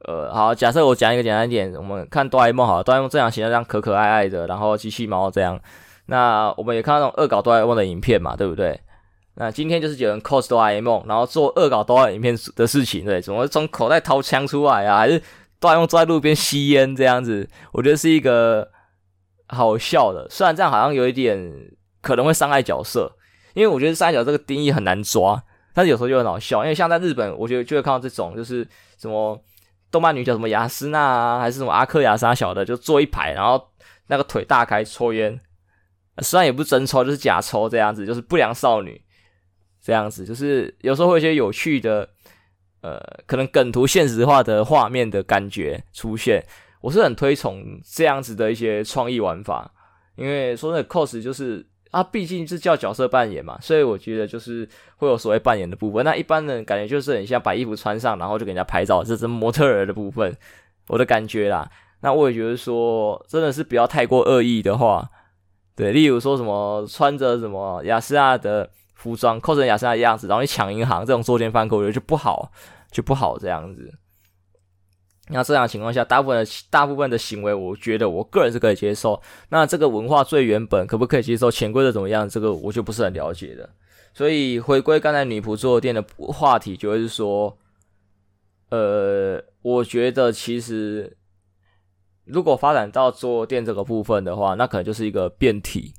[0.07, 5.61] 呃，好，假设我讲一个简单一点，我们看哆啦 A 梦好了，哆啦 A 梦这样形象这样可可爱爱的，然后机器猫这样，
[6.07, 8.81] 那我们也看到那种恶搞哆啦 A 梦的影片嘛，对不对？
[9.35, 14.99] 那今天就是有人 cos 哆啦 A 梦，然后做恶搞哆啦 A 梦的事情，对，怎么从口袋掏枪出来啊？
[14.99, 15.21] 还是
[15.59, 17.51] 哆啦 A 梦坐在路边吸烟这样子？
[17.73, 18.69] 我觉得是一个
[19.49, 21.53] 好笑的，虽然这样好像有一点
[22.01, 23.11] 可能会伤害角色，
[23.55, 28.67] 因为我觉得伤害角这个定义很难抓，但是有时候就很好笑，因为像在日本，我觉得就会看到这种就是
[28.99, 29.43] 什么。
[29.91, 33.71] 动漫女角什么雅斯娜啊，还是什么阿克雅莎小的，就坐一排，然后
[34.09, 35.41] 那个腿大开抽烟，
[36.19, 39.01] 虽然也不是真抽，就是假抽这样子，就是不良少女
[39.83, 42.07] 这样子，就是有时候会有一些有趣的，
[42.83, 46.45] 呃，可能梗图现实化的画面的感觉出现，
[46.83, 49.73] 我是很推崇这样子的一些创意玩法，
[50.17, 51.67] 因为说那个 cos 就是。
[51.91, 56.05] 啊，毕竟是叫角色扮演嘛，所以我觉得就是会有所谓扮演的部分。
[56.05, 60.37] 那一般人感觉就是很像把衣服穿上，然后就给人家拍照，这是模特儿的部分，
[60.89, 61.71] 我的感觉啦。
[62.01, 65.09] 那我也觉得说，真的是不要太过恶意的话，
[65.75, 72.53] 对，例如说什么穿着什么亚丝娜的服装，cos 成亚丝娜的样子，然后去抢银行这种作奸犯科，我觉得就不好，
[72.91, 73.93] 就不好这样子。
[75.31, 79.21] 那这样情况下，大部分的大部分的行为，我觉得我个人是可以接受。
[79.51, 81.51] 那这个文化最原本可不可以接受？
[81.51, 82.27] 潜规则怎么样？
[82.29, 83.69] 这个我就不是很了解的。
[84.15, 87.59] 所以回归刚才女仆坐垫的话题，就是说，
[88.71, 91.17] 呃，我觉得其实
[92.25, 95.93] 如果发展到坐垫这个部分的话，那可能就是一个变体。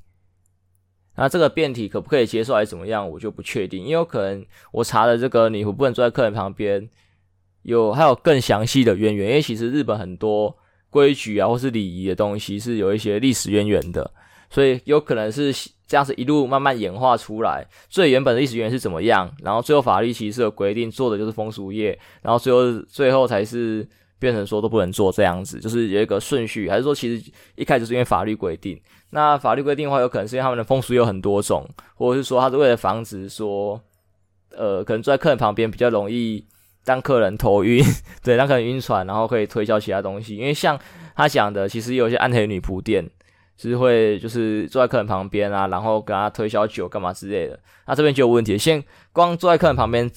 [1.14, 3.08] 那这个变体可不可以接受，还是怎么样？
[3.08, 6.90] 我就不确定，因为有可能我查的这个女仆不能坐在客人旁边。
[7.62, 10.56] 有还有更详细的渊源，因为其实日本很多
[10.88, 14.10] 规矩啊，或是礼仪的东西是有一些历史渊源的，
[14.48, 15.52] 所以有可能是
[15.86, 17.66] 这样子一路慢慢演化出来。
[17.88, 23.86] 最原本的历史渊源是怎么样，然后最后法律其实是有规定做的就是风俗业，然后最后最后才是
[24.18, 28.80] 变成说都不能做这样子，就是有一个顺序，还是说其实一开始是因为法律规定？
[29.10, 33.80] 那法律规定的话，有可能是因为他们的风俗有很多种，或者是说他是为了防止说，
[34.56, 36.44] 呃，可能坐在客人旁边比较容易。
[36.84, 37.84] 当客人头晕，
[38.24, 40.36] 对，让客人晕船，然后可以推销其他东西。
[40.36, 40.78] 因为像
[41.14, 43.08] 他讲的，其实有一些暗黑女仆店，
[43.56, 47.58] 是会就是坐在客人旁边啊，然后跟他推销酒干嘛之类的。
[47.86, 50.10] 那这边就有问题，先光坐在客人旁边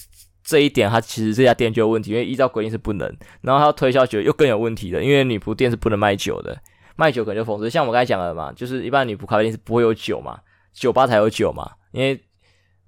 [0.44, 3.18] 这一点，他其实这家店就有问题，因为依照规定是不能。
[3.42, 6.58] 然后他推销酒又更有问题的，因为女仆店是不能卖酒的，
[6.96, 7.70] 卖酒可能就封死。
[7.70, 10.40] 像我刚才讲的嘛，就是一般女仆咖啡店是不会有酒嘛，
[10.74, 12.20] 酒吧才有酒嘛，因为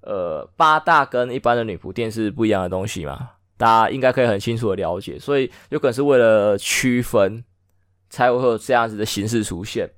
[0.00, 3.30] 呃八大跟一般的女仆店是不一样的东西嘛。
[3.58, 7.42] 大家应该可以很清楚的了解，所以有可能是为了区分，
[8.10, 9.90] 才会有这样子的形式出现。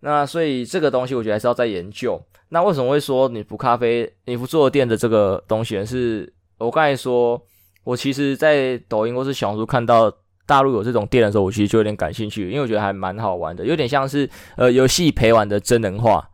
[0.00, 2.22] 那所以这个东西我觉得还是要再研究。
[2.48, 5.84] 那为什么会说你不咖啡、女仆桌游店的这个东西呢？
[5.84, 7.42] 是我刚才说，
[7.84, 10.10] 我其实在抖音或是小红书看到
[10.46, 16.30] 大陆有这种店的时候，我其实就有点感兴趣，因为我觉得还蛮好玩的，有点像是呃游戏陪玩的真人化，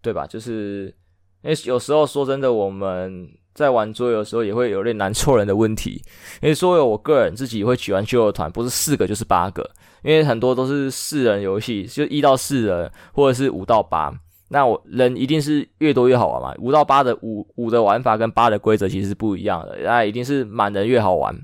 [0.00, 0.26] 对吧？
[0.26, 0.94] 就是
[1.42, 3.28] 因为有时候说真的，我们。
[3.56, 6.02] 在玩桌游的时候也会有点难凑人的问题，
[6.42, 9.68] 因为桌游我个人自己会喜欢揪个团，不是四个就是八个，
[10.02, 14.12] 因为很多都是四人游戏，就一到四人或者是五到八，
[14.48, 16.54] 那我人一定是越多越好玩嘛。
[16.58, 21.34] 五到八的五五的玩法跟八的规则其实是不一样的，那一定是满人越好玩，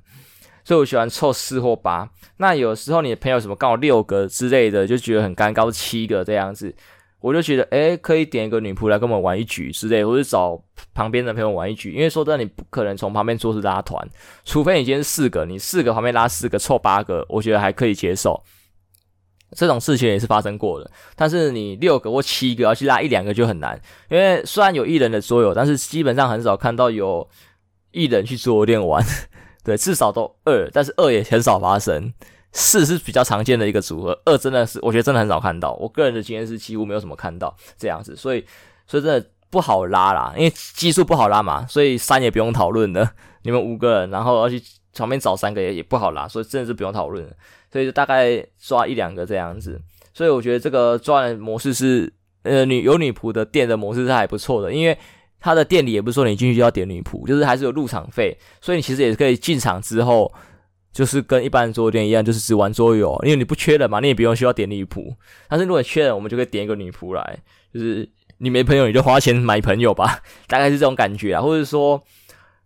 [0.64, 2.07] 所以我喜欢凑四或八。
[2.37, 6.75] 那有时候你的朋友什么刚好六个之类的，就觉得很尴尬，七个这样子。
[7.22, 10.61] 我就觉得，诶，可以点一个女仆来跟我们玩一局之类，或者找
[10.92, 11.92] 旁边的朋友玩一局。
[11.92, 14.06] 因为说真的，你不可能从旁边桌子拉团，
[14.44, 18.42] 除非你今天四个，你四个旁边拉四个，凑八个，我觉得还可以接受。
[19.54, 20.90] 这种事情也是发生过的。
[21.14, 23.80] 但是你六个或七个要去拉一两个就很难，
[24.11, 27.28] 因为虽然有一人的桌游，但是基本上很少看到有
[27.92, 29.04] 一人去桌游店玩。
[29.62, 32.12] 对，至少都二，但是二也很少发生。
[32.52, 35.72] 四是比较常见的一个组合，二真的是我觉得真的很少看到。
[35.74, 38.44] 我个人的经验是几乎没有什么看到这样子，所以
[38.86, 43.08] 所以真的不好拉啦，因为基数不好拉嘛，所以三也不用讨论的。
[43.42, 44.62] 你们五个人，然后要去
[44.94, 47.26] 旁边找三个也也不好拉，所以真的是不用讨论。
[47.72, 49.80] 所以就大概抓一两个这样子。
[50.12, 52.12] 所以我觉得这个抓人模式是
[52.42, 54.96] 呃女有女仆的店的模式是还不错的，因为
[55.40, 60.30] 他的店里也不是说你进去就要点女仆，就是还是有入场费，所以你其实也可以进场之后。
[60.92, 65.12] 就是跟一般的桌游店一样，就是只玩桌游，因为你不缺人嘛，你也不用需要点女仆。
[65.48, 67.38] 但是如果你缺人，我们就可以点一个女仆来，
[67.72, 68.07] 就是
[68.38, 71.40] 你没朋友，你就花钱买朋友吧， 大概是这种感觉啊。
[71.40, 72.02] 或者说，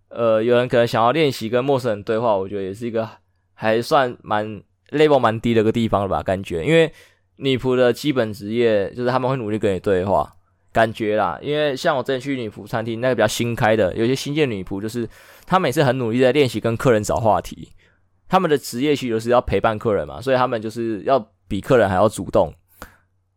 [0.09, 3.09] 呃，有人可能想要练习跟陌生人对话，我觉得也是一个
[3.55, 4.61] 还算蛮
[4.91, 6.65] level 蛮低的一个地方了吧，感觉。
[6.65, 6.93] 因为
[7.37, 10.35] 女仆的基本职业就是他们会努力跟你对话，
[10.73, 11.39] 感觉啦。
[11.41, 15.09] 因为像我之前去女仆餐厅，那个比较新开的，有些新进女仆就是
[15.47, 17.69] 他们也是很努力在练习跟客人找话题。
[18.29, 22.53] 他们的职业需求是要陪伴客人嘛，所以他们就是要比客人还要主动，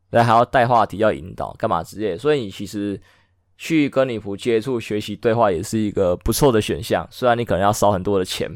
[0.10, 2.17] 然后还要带话题，要引导干嘛职业。
[2.17, 2.99] 所以你其实
[3.58, 8.49] 去跟女仆接触、学习对话也是一个不错的选项，虽然你可能要烧很多的钱。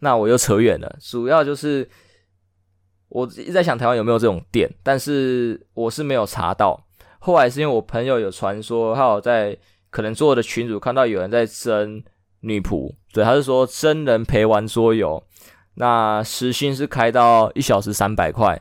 [0.00, 1.88] 那我又扯远了，主要就是
[3.08, 6.86] 我一直在想台湾有没有这种店，但是我是没有查到。
[7.18, 9.56] 后来是因为我朋友有传说，还有在
[9.88, 12.02] 可能做的群主看到有人在争
[12.40, 15.22] 女仆，对，他是说真人陪玩桌游。
[15.76, 18.60] 那时薪是开到一小时三百块，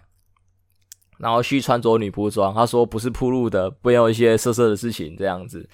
[1.20, 2.54] 然后需穿着女仆装。
[2.54, 5.70] 他说不是铺路的，不要一些色色的事情这样子。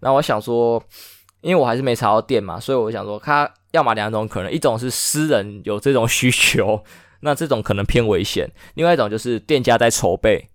[0.00, 0.82] 那我想说，
[1.42, 6.82] 因为我还是没查到店嘛，所以我想说，他要么两种可能，一种是私人有这种需求，
[7.20, 10.48] 那这种可能偏危险；另外一种就是店家在筹备，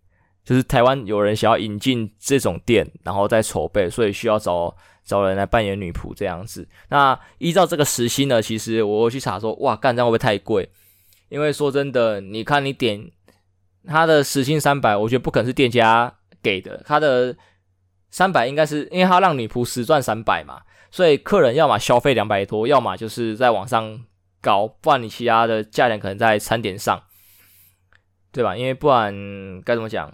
[0.43, 4.75] 就是台湾有人想要引进这种店，然后在筹备，所以需要找。
[5.07, 10.69] 找人来扮演女仆这样子，那依照这个时薪呢，其实我去查说，哇，干这样会不会太贵？
[11.29, 13.09] 因为说真的，你看你点
[13.87, 17.35] 他的时薪三百，我觉得不可能是店家给的，他的
[18.11, 24.03] 三百应该是因为他让女仆实赚三百嘛，所以客人要么消费两百多，要么就是在网上
[24.41, 27.01] 搞，不然你其他的价钱可能在餐点上，
[28.33, 28.57] 对吧？
[28.57, 30.13] 因为不然该怎么讲？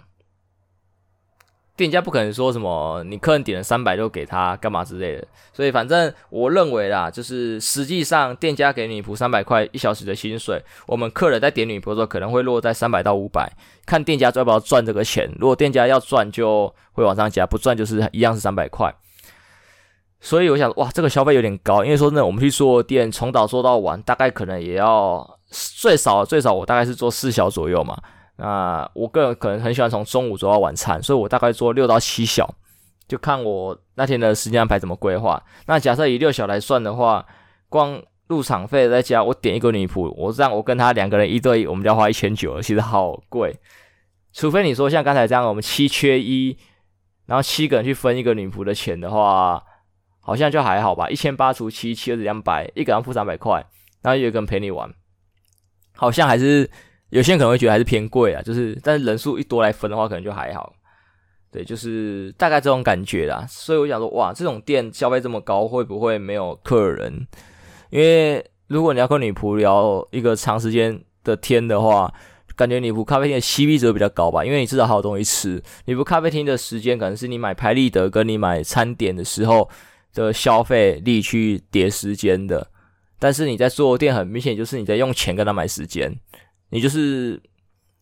[1.76, 13.52] 店家不可能说什么你客人点了三百就给他干嘛之类的，所以反正我认为啦，就是实际上店家给女仆三百块一小时的薪水，我们客人在点女仆的时候可能会落在三百到五百，
[13.84, 15.28] 看店家要不要赚这个钱。
[15.40, 18.94] 如果店家要赚，就会往上加；不赚，就是一样是三百块。
[20.20, 28.00] 所以我想，哇，这个消费有点高，因为说真的，我们去做店从早做到晚，大概可能也要最少最少我大概是做四小左右嘛。
[28.36, 32.52] 那我个人可能很喜欢从中午做到晚餐，所以我大概做六到七小，
[33.06, 35.40] 就看我那天的时间安排怎么规划。
[35.66, 37.24] 那假设以六小来算的话，
[37.68, 43.56] 光入场费再加我点一个女仆，我这样我跟他两个人一对一，我们就要花一千九，其实好贵。
[44.32, 46.58] 除非你说像刚才这样，我们七缺一，
[47.26, 49.62] 然后七个人去分一个女仆的钱的话，
[50.18, 51.08] 好像就还好吧。
[51.08, 53.64] 一千八除七，七二是两百，一个人付三百块，
[54.02, 54.92] 然后有一个人陪你玩，
[55.94, 56.68] 好像还是。
[57.14, 60.74] 有些人可能会觉得还是偏贵啊，就是但是人数一多来分的话，可能就还好。
[61.52, 63.46] 对，就是大概这种感觉啦。
[63.48, 67.24] 所以我想说，哇，这种店消费这么高，会不会没有客人？
[67.90, 72.12] 因为如果你要跟女仆聊一个长时间的天的话，
[72.56, 75.62] 感觉女仆咖啡厅的 CP 值比较高吧，因为你至少还有东西吃。
[75.84, 79.70] 女仆咖啡厅的时间可能是你买拍立得跟你买餐点的时候
[80.12, 82.68] 的消费力去叠时间的，
[83.20, 86.12] 但是你在做店，很明显就是你在用钱跟他买时间。
[86.74, 87.40] 你就是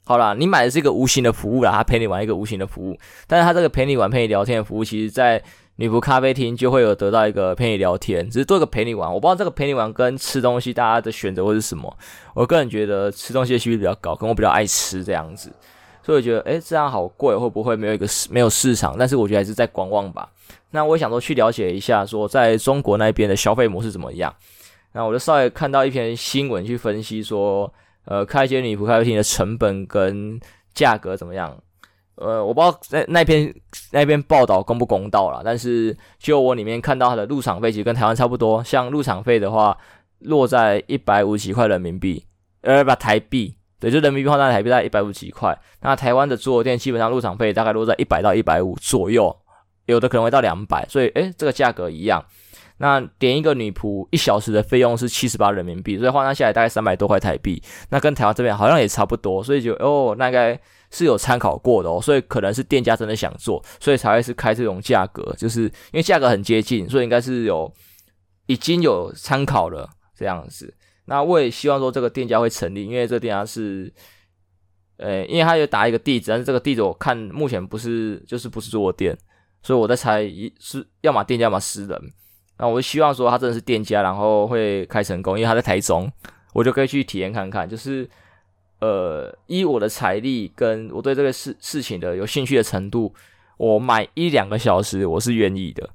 [0.02, 5.40] 好啦，你买的是一个无形的服务啦，他陪你玩一个无形的服务，但是他这个陪你玩、陪你聊天的服务，其实在
[5.76, 9.12] 女仆咖啡厅就会有得到一个陪你聊天，只是多一个陪你玩。
[9.12, 11.94] 我不知道这个陪你玩跟吃东西大家的选择会是什么。
[12.32, 15.52] 我个人觉得吃东西的几率比较高，跟我比较爱吃这样子，
[16.02, 18.96] 所以我觉得，诶，这样好贵，会不会没有一个市没有市场？
[18.98, 20.26] 但是我觉得还是在观望吧。
[20.70, 24.34] 那我也想说去了解一下，说在中国那边的消费模式怎么样？
[24.94, 27.70] 那我就稍微看到一篇新闻去分析说。
[28.04, 30.40] 呃，开一间女仆咖啡厅的成本跟
[30.74, 31.56] 价格怎么样？
[32.16, 33.52] 呃，我不知道那那篇
[33.90, 39.76] 那篇报道公不公道啦，但是就我里面看到它的入场费其实跟台湾差不多，像入场费的话
[40.18, 42.24] 落在一百五十几块人民币，
[42.60, 45.58] 呃，不台币，对，就人民币换算台币在一百五十几块。
[45.80, 49.34] 那台湾的桌游店基本上入场费大概落在一百到一百五左右，
[49.86, 52.24] 有的可能会到两百，所以诶，这个价格一样。
[52.78, 57.62] 那点一个女仆一小时的费用是七十八人民币，所以换算下来大概三百多块台币。
[57.90, 60.58] 那跟台湾这边好像也差不多，所以就哦，那应该
[60.90, 62.00] 是有参考过的哦。
[62.02, 67.72] 所以可能是店家真的想做，所以才会是开这种价格，就是因为价格很接近，所以应该是有
[68.46, 70.74] 已经有参考了这样子。
[71.04, 73.92] 那我也希望说这个店家会成立，因为这个店家是。
[74.98, 79.18] 呃，因为他有打一个地址，但是这个地址我看目前不是，就是不是做店，
[79.60, 82.00] 所以我在猜一是要么店家，要么私人。
[82.62, 86.08] 那我希望说他真的是店家，然后会开成功，因为他在台中，
[86.52, 87.68] 我就可以去体验看看。
[87.68, 88.08] 就是
[88.78, 93.12] 呃，依我的财力跟我对这个事事情的有兴趣的程度，
[93.56, 95.90] 我买一两个小时我是愿意的，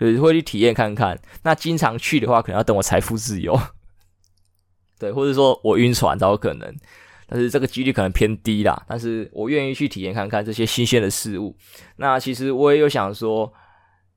[0.00, 1.16] 就是会去体验看看。
[1.44, 3.56] 那经常去的话，可能要等我财富自由，
[4.98, 6.76] 对，或者说我晕船才有可能。
[7.28, 11.56] 但是这个几率可能偏低啦，但是我愿意去体验看看这些新鲜的事物。
[11.98, 13.52] 那其实我也有想说，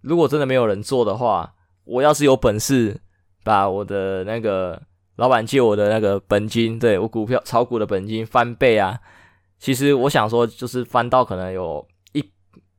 [0.02, 1.54] 如果真的没有人做的话，
[1.88, 3.00] 我要是有本事
[3.44, 4.82] 把我的那个
[5.16, 9.00] 老板借我的那个本金，对，我股票炒股的本金翻倍啊，
[9.58, 12.24] 其实我想说，就是翻到可能有一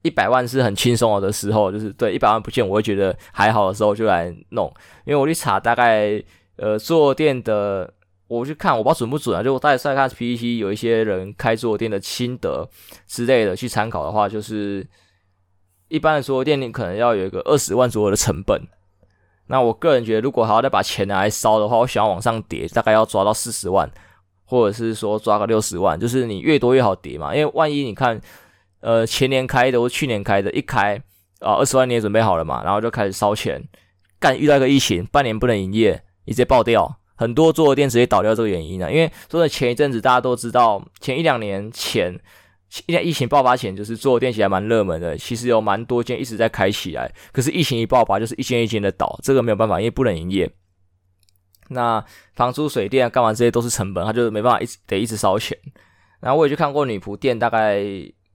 [0.02, 4.72] 一百万是很轻松的时候，就是对一百万不见我会觉得还好的时候就来弄，
[5.04, 6.22] 因为我去查大概
[6.56, 7.94] 呃做店的。
[8.28, 9.42] 我去看，我不知道准不准啊。
[9.42, 12.68] 就我大概在看 PPT 有一些人开坐垫的心得
[13.06, 14.86] 之类的，去参考的话，就是
[15.88, 18.60] 一般的桌游店你可能要有一个二十万左右的成本。
[19.48, 23.90] 那我个人觉得，如果还要再把钱拿来烧的话，我想要往上叠，大概要抓到四十万，
[24.44, 27.34] 或者是说抓个六十万，就是你越多越好叠嘛。
[27.34, 28.20] 因为万一你看，
[28.80, 30.96] 呃，前年开的或去年开的，一开
[31.40, 33.62] 啊二十万你也准备好了嘛，然后就开始烧钱，
[34.20, 36.96] 干遇到一个疫情，半年不能营业，你直接爆掉。
[37.16, 42.16] 很多桌游店直接倒掉这个原因呢、因为说的前一阵子大家都知道，前一两年前，
[42.68, 47.10] 现在疫情爆发前，就是桌游店其实还蛮热门的，其实有蛮多间一直在开起来。
[47.32, 50.50] 可是疫情一爆发，就是一间一间的倒，这个没有办法，因为不能营业。
[51.70, 52.04] 那
[52.34, 55.56] 房租、水电干嘛这些都是成本，他就没办法一直得一直烧钱。
[56.20, 57.82] 然后我也去看过女仆店，大概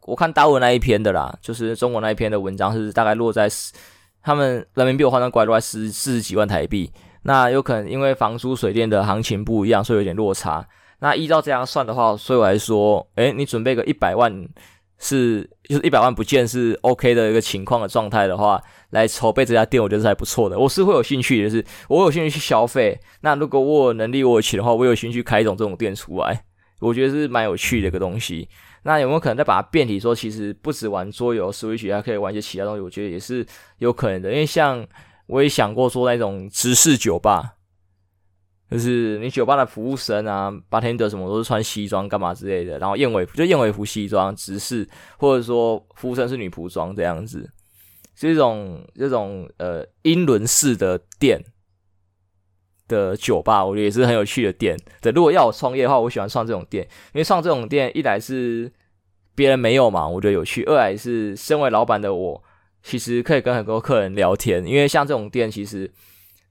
[0.01, 3.49] 我看大陆那一篇的啦，就是中国那一篇的文章是大概落在
[4.21, 6.91] 他们人民币我换算过来落在十四十几万台币。
[7.23, 10.67] 那有可能因为房租、水电的行情不一样，所以有点落差。
[11.03, 14.31] 那依照这样算的话，所以我来说，诶，你准备个一百万
[14.97, 20.57] 是，就是一百万不见是 OK 的一个情况的状态的话，来筹备这家店，我觉得是还不错的。
[20.57, 22.97] 我是会有兴趣，就是我有兴趣去消费。
[23.19, 26.45] 那如果我有能力、我有钱的话，我有兴趣开一种这种店出来，
[26.79, 28.47] 我觉得是蛮有趣的一个东西。
[28.83, 32.81] 那有没有可能再把它变体，说其实不止玩桌游、Switch，还可以玩一些其他东西？
[32.81, 33.45] 我觉得也是
[33.79, 34.87] 有可能的，因为像。
[35.25, 37.53] 我也想过做那种直式酒吧，
[38.69, 44.87] 就是你酒吧的服务生啊，bartender 什么都是穿西装干嘛之类的，然后燕尾服就燕尾服西装直视，
[45.17, 47.47] 或者说服务生是女仆装这样子，
[48.15, 51.39] 是一种这种呃英伦式的店
[52.87, 54.75] 的酒吧，我觉得也是很有趣的店。
[55.01, 56.83] 对，如果要我创业的话，我喜欢创这种店，
[57.13, 58.71] 因为创这种店一来是
[59.35, 62.43] 别人没有嘛，我觉得有趣；二来是身为老板的我。
[62.85, 65.89] 其实可以跟很多客人聊天，因为像这种店其实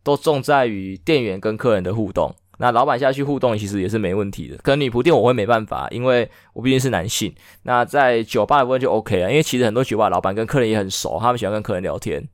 [0.02, 2.34] 都重在于店员跟客人的互动。
[2.58, 4.56] 那老板下去互动其实也是没问题的。
[4.58, 7.34] 可能女仆店我会没办法，因为我毕竟是男性。
[7.62, 12.28] 那在酒吧的部分就 OK 了，因为其实很多酒吧老板跟客人也很熟，他们喜欢跟客人聊天，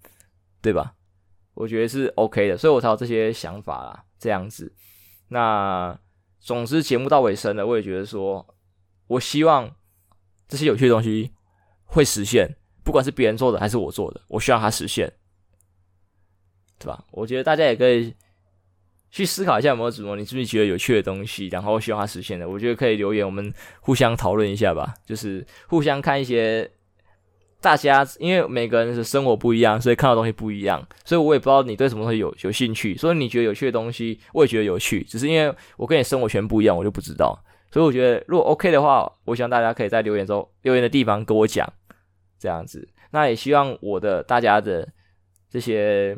[0.61, 0.93] 对吧？
[1.55, 4.73] 我觉得是 OK 的，所以我才有这些想法啦，这样子。
[5.29, 5.99] 那
[6.39, 8.55] 总之节目到尾声了，我也觉得说，
[9.07, 9.71] 我希望
[10.47, 11.33] 这些有趣的东西
[11.85, 12.57] 会实现。
[12.85, 15.13] 不管是别人做的还是我做的，我需要它实现，
[16.79, 17.05] 对吧？
[17.11, 18.15] 我觉得大家也可以
[19.11, 22.49] 去思考一下有没有什么你是不是觉得有趣的东西，然后希望它实现的。
[22.49, 24.95] 我觉得可以留言，我们互相讨论一下吧。
[25.05, 26.71] 就是互相看一些
[27.61, 30.87] 大家，因为每个人的生活不一样，所以看到东西不一样。
[31.05, 35.03] 所以我也不知道你对什么东西有有兴趣，所以你觉得有趣的东西，我也觉得有趣。
[35.05, 37.39] 只是因为我跟你生活圈不一样，我就不知道。
[37.71, 41.71] 所以我觉得如果 OK 的话，我希望大家可以在留言中留言的地方跟我讲。
[42.41, 44.89] 这样子，那也希望我的大家的
[45.51, 46.17] 这些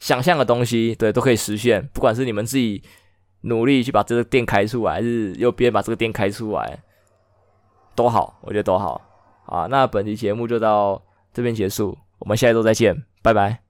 [0.00, 1.88] 想象的东西，对，都可以实现。
[1.92, 2.82] 不管是你们自己
[3.42, 6.82] 努力去把这个店开出来，还是右边把这个店开出来，
[7.94, 9.00] 都好，我觉得都好。
[9.46, 11.00] 啊，那本期节目就到
[11.32, 13.69] 这边结束，我们下一周再见，拜拜。